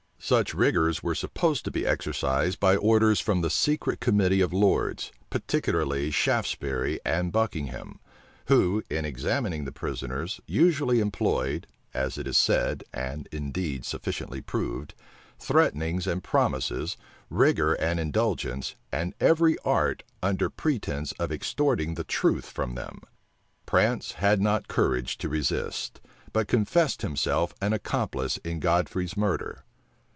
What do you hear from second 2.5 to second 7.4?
by orders from the secret committee of lords, particularly Shaftesbury and